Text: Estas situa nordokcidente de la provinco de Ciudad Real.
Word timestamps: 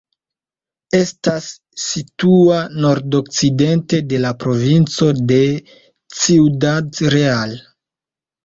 Estas 0.99 1.49
situa 1.83 2.57
nordokcidente 2.85 3.99
de 4.15 4.23
la 4.25 4.33
provinco 4.45 5.11
de 5.33 5.39
Ciudad 6.23 7.07
Real. 7.17 7.59